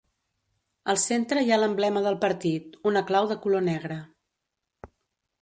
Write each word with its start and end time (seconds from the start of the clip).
Al 0.93 0.97
centre 1.03 1.43
hi 1.47 1.51
ha 1.51 1.59
l'emblema 1.63 2.03
del 2.07 2.17
partit, 2.23 2.73
una 2.93 3.05
clau 3.11 3.29
de 3.35 3.39
color 3.45 3.67
negre. 3.69 4.01